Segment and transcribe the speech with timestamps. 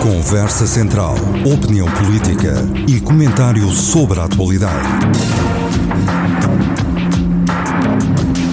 [0.00, 1.14] Conversa Central.
[1.44, 2.54] Opinião política
[2.88, 4.88] e comentário sobre a atualidade.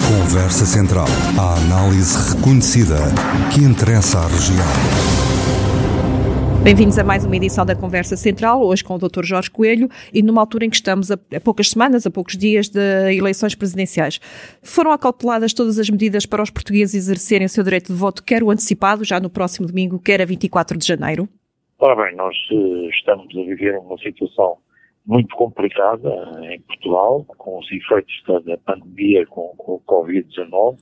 [0.06, 1.08] Conversa Central.
[1.38, 2.98] A análise reconhecida
[3.50, 5.37] que interessa à região.
[6.62, 9.24] Bem-vindos a mais uma edição da Conversa Central, hoje com o Dr.
[9.24, 12.68] Jorge Coelho e numa altura em que estamos a, a, poucas semanas, a poucos dias
[12.68, 14.18] de eleições presidenciais.
[14.62, 18.42] Foram acauteladas todas as medidas para os portugueses exercerem o seu direito de voto, quer
[18.42, 21.28] o antecipado, já no próximo domingo, quer a 24 de janeiro?
[21.78, 24.58] Ora bem, nós uh, estamos a viver uma situação
[25.06, 26.10] muito complicada
[26.52, 28.12] em Portugal, com os efeitos
[28.44, 30.76] da pandemia com, com o Covid-19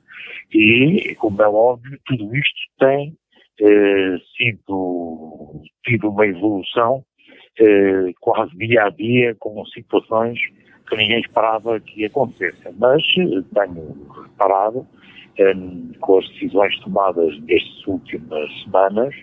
[0.53, 3.17] e, como é óbvio, tudo isto tem
[3.61, 7.05] eh, sido, tido uma evolução
[7.59, 10.39] eh, quase dia a dia com situações
[10.89, 12.73] que ninguém esperava que acontecessem.
[12.79, 14.87] Mas eh, tenho reparado
[16.01, 19.15] com as decisões tomadas nestas últimas semanas,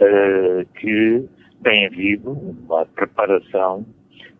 [0.00, 1.28] uh, que
[1.62, 3.84] tem havido uma preparação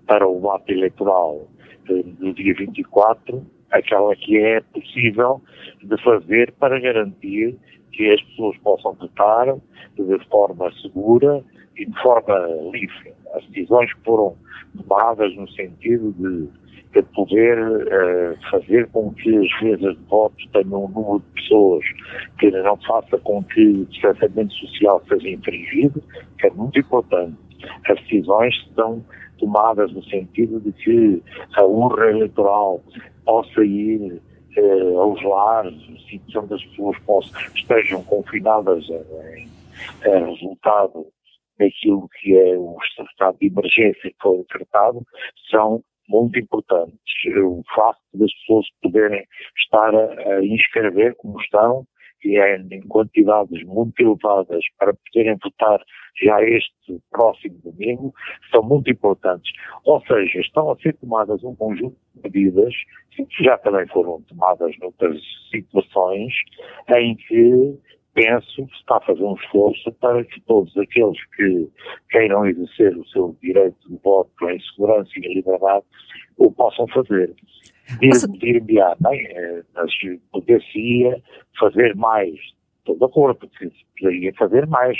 [0.07, 1.47] para o ato eleitoral
[1.87, 5.43] do dia 24, aquela que é possível
[5.83, 7.57] de fazer para garantir
[7.92, 9.55] que as pessoas possam votar
[9.97, 11.44] de forma segura
[11.77, 12.39] e de forma
[12.72, 13.12] livre.
[13.34, 14.36] As decisões foram
[14.77, 16.48] tomadas no sentido de
[16.94, 21.84] de poder uh, fazer com que as mesas de votos tenham um número de pessoas
[22.39, 26.03] que não faça com que o distanciamento social seja infringido,
[26.39, 27.36] que é muito importante.
[27.89, 29.05] As decisões são
[29.39, 31.22] tomadas no sentido de que
[31.56, 32.83] a urna eleitoral
[33.25, 34.20] possa ir
[34.59, 39.48] uh, aos lares, assim, onde as pessoas possam, estejam confinadas em,
[40.05, 41.06] resultado
[41.59, 42.77] daquilo que é o
[43.09, 45.05] estado de emergência que foi decretado,
[45.50, 46.98] são muito importantes.
[47.37, 49.25] O facto das pessoas poderem
[49.56, 51.87] estar a, a inscrever como estão
[52.25, 55.81] e é em quantidades muito elevadas para poderem votar
[56.23, 58.13] já este próximo domingo,
[58.51, 59.53] são muito importantes.
[59.85, 62.75] Ou seja, estão a ser tomadas um conjunto de medidas
[63.15, 65.21] que já também foram tomadas noutras
[65.51, 66.33] situações
[66.97, 67.78] em que
[68.15, 71.69] penso que está a fazer um esforço para que todos aqueles que
[72.11, 75.84] queiram exercer o seu direito de voto em segurança e liberdade
[76.37, 77.34] o possam fazer.
[78.00, 79.93] Dir-me-á, bem, eh, mas
[80.31, 81.22] poder-se-ia
[81.59, 82.34] fazer mais,
[82.78, 84.97] estou de acordo, porque poderia fazer mais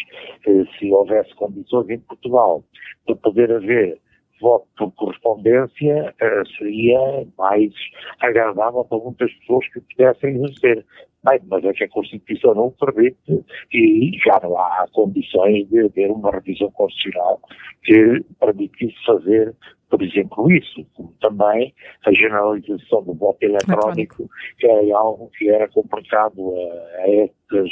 [0.47, 2.65] eh, se houvesse condições em Portugal
[3.07, 3.99] de poder haver
[4.41, 7.73] voto por correspondência uh, seria mais
[8.21, 10.85] agradável para muitas pessoas que pudessem exercer.
[11.29, 15.81] Bem, mas é que a Constituição não o permite e já não há condições de
[15.81, 17.41] haver uma revisão constitucional
[17.83, 19.55] que permitisse fazer,
[19.89, 24.29] por exemplo, isso, como também a generalização do voto eletrónico,
[24.59, 27.71] que é algo que era complicado a, a estas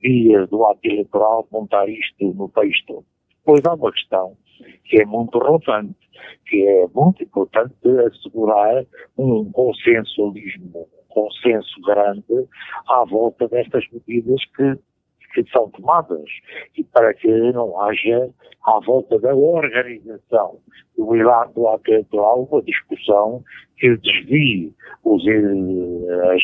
[0.00, 3.04] dias do ato eleitoral montar isto no país todo.
[3.44, 4.36] Pois há uma questão
[4.84, 5.96] que é muito relevante,
[6.46, 7.74] que é muito importante
[8.06, 8.84] assegurar
[9.16, 12.48] um consensualismo, um consenso grande
[12.88, 14.78] à volta destas medidas que
[15.44, 16.24] que são tomadas
[16.76, 18.30] e para que não haja
[18.64, 20.58] à volta da organização
[20.96, 23.44] do ato eleitoral uma discussão
[23.76, 26.42] que desvie os, eh, as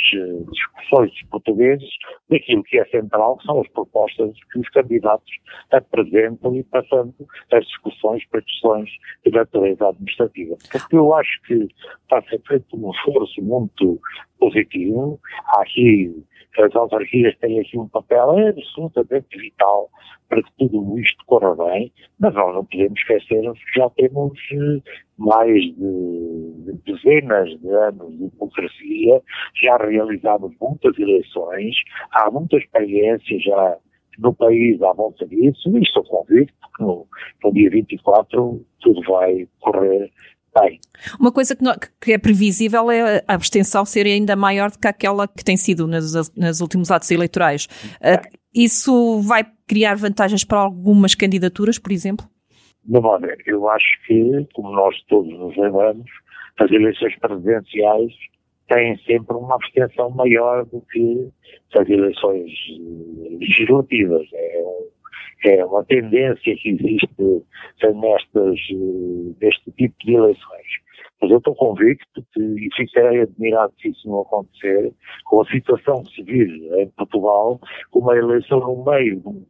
[0.51, 1.89] discussões portugueses
[2.29, 5.33] daquilo que é central, que são as propostas que os candidatos
[5.71, 7.15] apresentam e passando
[7.51, 8.91] as discussões para questões
[9.25, 10.57] de natureza administrativa.
[10.71, 11.55] Porque eu acho que
[12.03, 13.99] está a ser feito um esforço muito
[14.39, 15.19] positivo.
[15.47, 16.15] Há aqui
[16.59, 19.89] as autarquias têm aqui um papel absolutamente vital
[20.29, 24.81] para que tudo isto corra bem, mas nós não podemos esquecer que já temos eh,
[25.19, 29.23] mais de, dezenas de anos de democracia,
[29.63, 31.75] já realizamos muitas eleições,
[32.13, 33.77] há muita experiência já
[34.19, 37.07] no país à volta disso, e estou convicto que no,
[37.43, 40.11] no dia 24 tudo vai correr
[41.19, 44.87] Uma coisa que, não, que, é previsível é a abstenção ser ainda maior do que
[44.87, 47.67] aquela que tem sido nas, nas últimos atos eleitorais.
[48.01, 52.27] Uh, isso vai criar vantagens para algumas candidaturas, por exemplo?
[52.87, 56.11] Não, olha, eu acho que, como nós todos nos lembramos,
[56.59, 58.13] as eleições presidenciais
[58.69, 61.29] têm sempre uma abstenção maior do que
[61.75, 62.51] as eleições
[63.41, 64.27] legislativas.
[64.33, 64.89] É um
[65.45, 67.09] é uma tendência que existe
[67.83, 68.59] nestas,
[69.41, 70.67] neste tipo de eleições.
[71.21, 74.93] Mas eu estou convicto que, e ficarei admirado se isso não acontecer,
[75.25, 77.61] com a situação que se vive em Portugal,
[77.91, 79.45] com uma eleição no meio de um,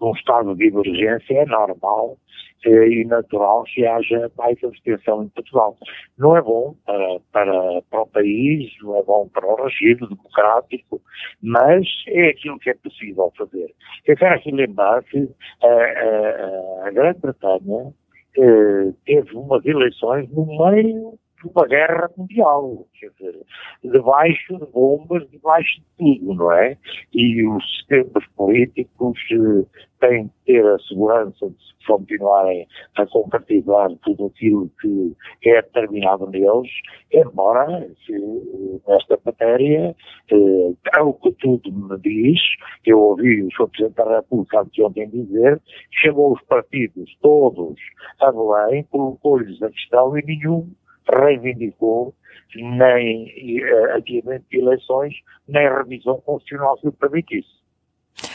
[0.00, 2.16] num estado de emergência, é normal
[2.64, 5.76] é, e natural que haja mais abstenção em Portugal.
[6.18, 11.00] Não é bom para, para, para o país, não é bom para o regime democrático,
[11.42, 13.74] mas é aquilo que é possível fazer.
[14.06, 15.28] Eu quero aqui lembrar que
[15.62, 17.94] a, a Grã-Bretanha
[18.38, 23.40] eh, teve umas eleições no meio de uma guerra mundial, quer dizer,
[23.82, 26.76] debaixo de bombas, debaixo de tudo, não é?
[27.12, 29.66] E os sistemas políticos eh,
[30.00, 32.66] têm que ter a segurança de continuarem
[32.96, 36.70] a compartilhar tudo aquilo que é determinado neles,
[37.12, 39.96] embora eh, nesta matéria,
[40.30, 42.40] eh, é o que tudo me diz,
[42.84, 43.68] eu ouvi o Sr.
[43.68, 45.60] Presidente da República ontem dizer,
[46.02, 47.76] chamou os partidos todos
[48.20, 50.70] a Belém, colocou-lhes a questão e nenhum
[51.08, 52.14] reivindicou
[52.56, 53.24] nem
[53.62, 55.14] uh, adiamento de eleições,
[55.46, 57.60] nem revisão constitucional que o permitisse.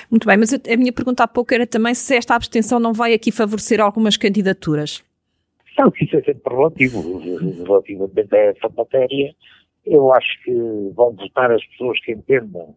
[0.09, 3.13] Muito bem, mas a minha pergunta há pouco era também se esta abstenção não vai
[3.13, 5.03] aqui favorecer algumas candidaturas.
[5.77, 7.19] Não, isso é sempre relativo.
[7.63, 9.35] Relativamente a essa matéria,
[9.85, 10.51] eu acho que
[10.95, 12.75] vão votar as pessoas que entendam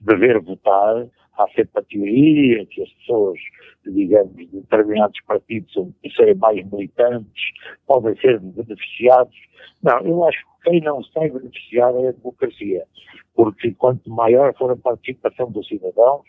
[0.00, 1.06] dever votar.
[1.38, 3.38] A teoria que as pessoas
[3.90, 5.72] digamos, de determinados partidos
[6.16, 7.42] serem mais militantes,
[7.86, 9.34] podem ser beneficiados.
[9.82, 12.84] Não, eu acho que quem não sai beneficiado é a democracia,
[13.34, 16.26] porque quanto maior for a participação dos cidadãos,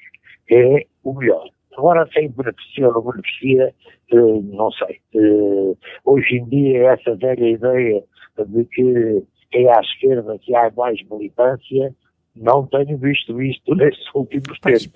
[0.51, 1.47] é o melhor.
[1.77, 3.73] Agora, quem beneficia ou não beneficia,
[4.11, 4.99] eh, não sei.
[5.15, 8.03] Eh, hoje em dia, essa velha ideia
[8.47, 9.23] de que
[9.53, 11.93] é à esquerda que há mais militância,
[12.39, 14.89] não tenho visto isto nesses últimos tempos.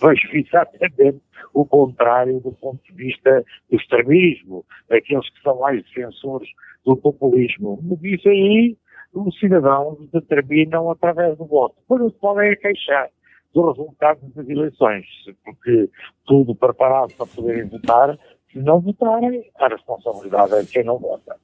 [0.00, 1.22] Vejo exatamente
[1.54, 6.48] o contrário do ponto de vista do extremismo, daqueles que são mais defensores
[6.84, 7.78] do populismo.
[7.82, 8.76] Mas isso aí
[9.14, 11.76] os cidadãos determinam através do voto.
[11.88, 13.08] Não se podem queixar
[13.54, 15.06] dos resultados das eleições,
[15.44, 15.90] porque
[16.26, 18.18] tudo preparado para poderem votar,
[18.52, 21.36] se não votarem, a responsabilidade é de quem não vota.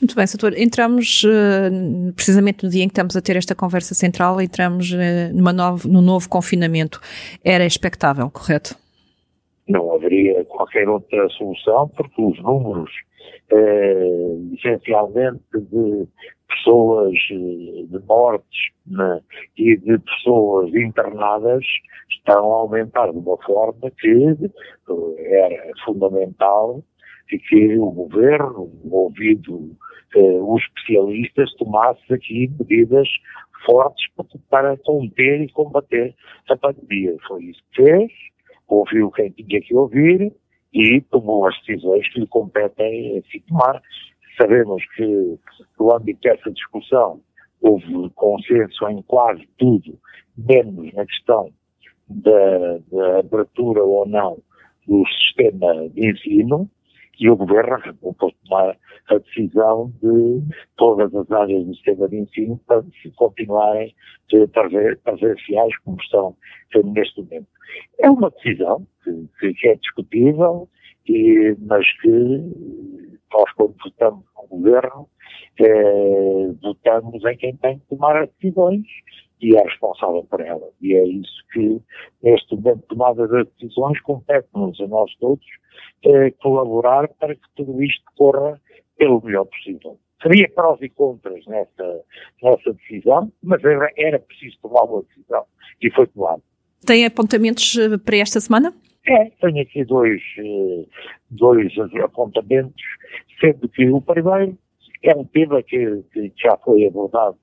[0.00, 0.56] Muito bem, Sator.
[0.56, 5.34] Entramos uh, precisamente no dia em que estamos a ter esta conversa central, entramos uh,
[5.34, 7.00] numa novo, no novo confinamento.
[7.44, 8.76] Era expectável, correto?
[9.68, 12.90] Não haveria qualquer outra solução, porque os números,
[13.52, 16.06] uh, essencialmente, de
[16.48, 19.20] pessoas de mortes né,
[19.56, 21.64] e de pessoas internadas
[22.10, 24.36] estão a aumentar de uma forma que
[25.18, 26.82] era fundamental
[27.30, 29.76] e que o governo, ouvido
[30.14, 33.08] eh, os especialistas, tomasse aqui medidas
[33.64, 34.06] fortes
[34.50, 36.14] para conter e combater
[36.48, 37.16] a pandemia.
[37.26, 38.12] Foi isso que fez,
[38.68, 40.32] ouviu quem tinha que ouvir
[40.72, 43.80] e tomou as decisões que lhe competem a se tomar.
[44.40, 45.38] Sabemos que
[45.78, 47.20] no âmbito dessa discussão
[47.60, 49.98] houve consenso em quase tudo,
[50.36, 51.50] menos na questão
[52.08, 54.38] da, da abertura ou não
[54.86, 56.68] do sistema de ensino,
[57.18, 58.76] e o governo acabou por tomar
[59.08, 60.42] a decisão de
[60.76, 62.82] todas as áreas do sistema de ensino para
[63.16, 63.94] continuarem
[65.04, 66.36] presenciais como estão
[66.84, 67.46] neste momento.
[68.00, 68.86] É uma decisão
[69.38, 70.68] que, que é discutível,
[71.06, 72.08] e, mas que
[73.32, 75.08] nós, quando votamos no governo,
[75.60, 78.86] eh, votamos em quem tem que tomar as decisões
[79.42, 80.68] e é responsável por ela.
[80.80, 81.80] E é isso que,
[82.22, 85.44] neste momento de tomada das decisões, compete-nos a nós todos
[86.04, 88.60] eh, colaborar para que tudo isto corra
[88.96, 89.98] pelo melhor possível.
[90.24, 92.04] Havia prós e contras nessa,
[92.40, 95.44] nessa decisão, mas era, era preciso tomar uma decisão
[95.82, 96.40] e foi tomada.
[96.86, 98.72] Tem apontamentos eh, para esta semana?
[99.04, 100.84] É, tenho aqui dois, eh,
[101.28, 101.72] dois
[102.04, 102.82] apontamentos,
[103.40, 104.56] sendo que o primeiro
[105.02, 107.36] é um tema que, que já foi abordado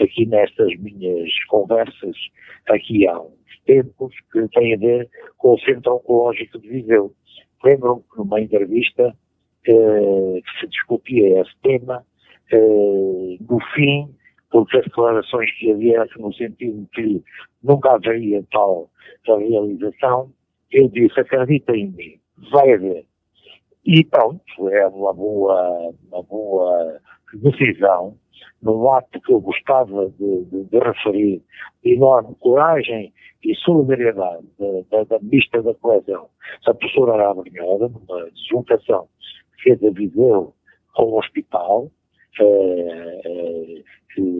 [0.00, 2.16] aqui nestas minhas conversas,
[2.68, 5.08] aqui há uns tempos, que tem a ver
[5.38, 7.12] com o Centro Oncológico de Viseu.
[7.64, 9.14] Lembram que numa entrevista
[9.66, 12.04] eh, que se discutia esse tema,
[12.52, 14.14] eh, no fim,
[14.50, 17.22] porque as declarações que havia no sentido que
[17.62, 18.90] nunca haveria tal
[19.26, 20.32] realização,
[20.70, 22.20] eu disse, acredita em mim,
[22.50, 23.06] vai haver.
[23.84, 27.00] E pronto, é uma boa, uma boa
[27.34, 28.16] decisão
[28.62, 31.42] num ato que eu gostava de, de, de referir,
[31.82, 33.12] de enorme coragem
[33.44, 34.46] e solidariedade
[34.90, 36.28] da, da, Ministra da Coesão,
[36.66, 39.08] a professora Arabrinhoda, numa deslocação
[39.56, 40.54] que fez a Viseu
[40.94, 41.90] ao hospital,
[42.40, 43.82] eh, eh,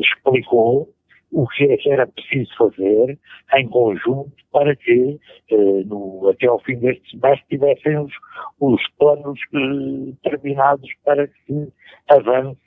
[0.00, 0.88] explicou
[1.32, 3.18] o que é que era preciso fazer
[3.54, 5.18] em conjunto para que,
[5.50, 8.12] eh, no, até ao fim deste semestre, tivéssemos
[8.60, 11.68] os planos eh, terminados para que
[12.08, 12.58] avance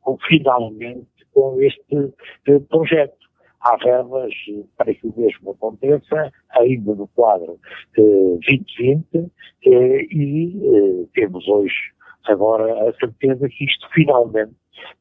[0.00, 2.12] com, finalmente com este
[2.48, 3.18] eh, projeto.
[3.60, 4.32] há verbas
[4.76, 7.58] para que o mesmo aconteça, ainda no quadro
[7.96, 11.92] eh, 2020, eh, e eh, temos hoje
[12.24, 14.54] agora a certeza que isto finalmente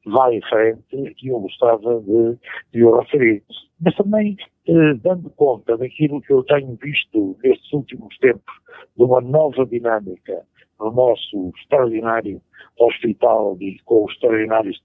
[0.05, 2.37] vai em frente e eu gostava de,
[2.73, 3.43] de o referir.
[3.81, 4.35] Mas também
[4.67, 8.53] eh, dando conta daquilo que eu tenho visto nestes últimos tempos,
[8.97, 10.45] de uma nova dinâmica
[10.79, 12.41] no nosso extraordinário
[12.77, 14.81] hospital e com os extraordinários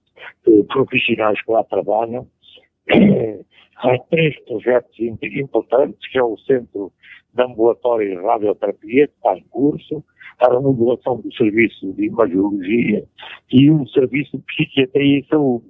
[0.47, 2.27] eh, profissionais que lá trabalham,
[3.77, 6.91] há três projetos importantes, que é o Centro
[7.33, 10.03] de Ambulatório e Radioterapia, que está em curso,
[10.39, 13.05] a remodelação do Serviço de Imagiologia
[13.51, 15.65] e o Serviço de Psiquiatria e Saúde.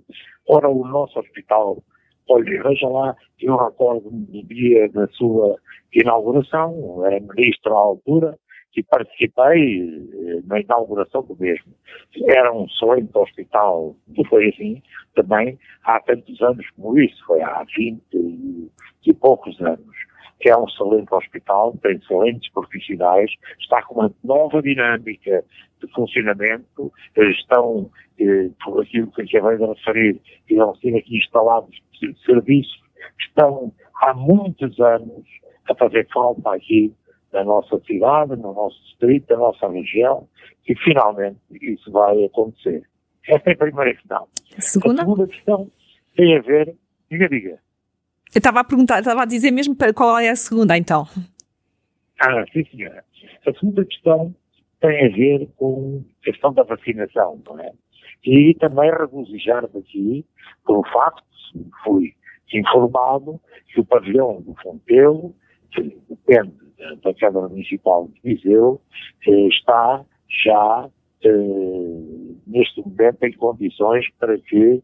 [0.47, 1.83] Ora, o nosso hospital,
[2.29, 5.55] olha, veja lá, eu recordo-me do dia da sua
[5.93, 8.37] inauguração, era ministro à altura,
[8.75, 11.73] e participei eh, na inauguração do mesmo.
[12.27, 14.81] Era um excelente hospital, e foi assim
[15.15, 18.69] também há tantos anos como isso, foi há 20 e,
[19.05, 19.95] e poucos anos
[20.39, 25.43] que é um excelente hospital, tem excelentes profissionais, está com uma nova dinâmica
[25.81, 27.89] de funcionamento, estão,
[28.19, 31.75] eh, por aquilo que acabei de referir, irão ser aqui instalados
[32.25, 32.83] serviços
[33.17, 35.25] que estão há muitos anos
[35.69, 36.93] a fazer falta aqui
[37.35, 40.27] na nossa cidade, no nosso distrito, na nossa região,
[40.67, 42.83] e finalmente isso vai acontecer.
[43.27, 44.27] Esta é a primeira questão.
[44.57, 45.01] Segunda?
[45.01, 45.71] A segunda questão
[46.15, 46.75] tem a ver,
[47.11, 47.59] diga, diga.
[48.33, 51.05] Eu estava a perguntar, estava a dizer mesmo qual é a segunda, então.
[52.21, 53.03] Ah, sim, senhora.
[53.45, 54.33] A segunda questão
[54.79, 57.71] tem a ver com a questão da vacinação, não é?
[58.23, 60.25] E também regozijar daqui
[60.65, 61.23] pelo facto,
[61.83, 62.13] fui
[62.53, 65.35] informado, que o pavilhão do Fontelo,
[65.71, 66.64] que depende
[67.03, 68.81] da Câmara Municipal de Viseu,
[69.27, 70.03] eh, está
[70.45, 70.89] já
[71.23, 71.29] eh,
[72.47, 74.81] neste momento em condições para que,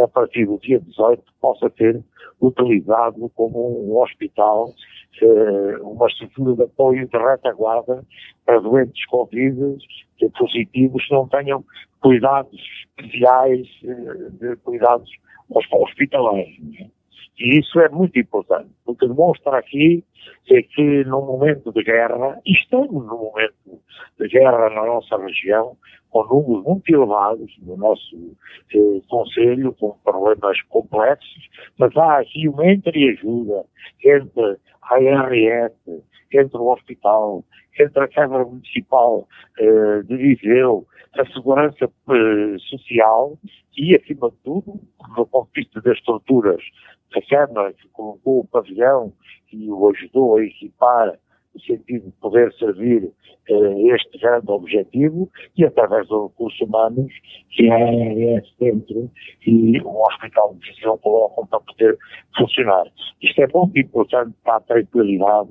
[0.00, 2.02] a partir do dia 18, possa ser
[2.40, 4.72] utilizado como um hospital,
[5.20, 8.04] eh, uma estrutura de apoio de retaguarda
[8.46, 9.76] para doentes Covid
[10.38, 11.64] positivos que não tenham
[12.00, 12.60] cuidados
[12.96, 13.66] especiais,
[14.62, 15.10] cuidados
[15.50, 16.56] hospitalares.
[17.38, 20.04] E isso é muito importante, porque demonstra aqui
[20.50, 23.80] é que no momento de guerra, e estamos no momento
[24.18, 25.76] de guerra na nossa região,
[26.10, 28.36] com números muito elevados no nosso
[28.74, 31.48] eh, Conselho, com problemas complexos,
[31.78, 33.64] mas há aqui uma entreajuda
[34.04, 35.72] entre a ARS,
[36.32, 37.44] entre o hospital,
[37.78, 43.38] entre a Câmara Municipal eh, de Viseu, a segurança eh, social
[43.76, 44.80] e, acima de tudo,
[45.14, 46.62] do ponto de vista das estruturas,
[47.14, 49.12] a Câmara que colocou o pavilhão
[49.52, 51.18] e o ajudou a equipar
[51.54, 53.10] no sentido de poder servir
[53.48, 57.12] eh, este grande objetivo e através dos recursos humanos
[57.50, 59.10] que é esse centro
[59.46, 61.98] e o Hospital de Visão colocam para poder
[62.36, 62.86] funcionar.
[63.20, 65.50] Isto é muito importante para a tranquilidade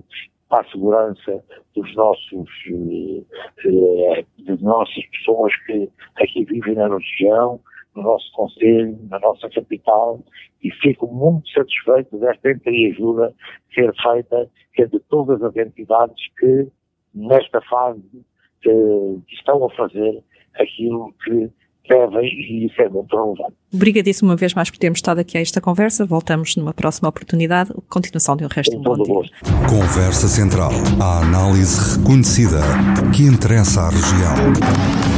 [0.52, 1.44] para a segurança
[1.74, 3.24] dos nossos, eh,
[3.66, 7.60] eh, das nossas pessoas que aqui vivem na região,
[7.96, 10.20] no nosso Conselho, na nossa capital,
[10.64, 13.34] e fico muito satisfeito desta entreajuda
[13.74, 16.68] ser feita entre todas as entidades que,
[17.14, 18.04] nesta fase,
[18.66, 20.24] eh, estão a fazer
[20.56, 21.50] aquilo que
[21.88, 23.56] devem e isso é muito relevante.
[23.74, 26.06] Obrigadíssimo uma vez mais por termos estado aqui a esta conversa.
[26.06, 27.72] Voltamos numa próxima oportunidade.
[27.90, 29.32] Continuação de um resto de um bom dia.
[29.70, 30.72] Conversa Central.
[31.02, 32.62] A análise reconhecida
[33.16, 35.11] que interessa à região.